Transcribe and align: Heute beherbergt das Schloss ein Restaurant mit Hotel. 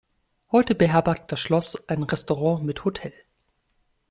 Heute 0.51 0.73
beherbergt 0.73 1.31
das 1.31 1.39
Schloss 1.39 1.87
ein 1.87 2.01
Restaurant 2.01 2.63
mit 2.65 2.85
Hotel. 2.85 3.13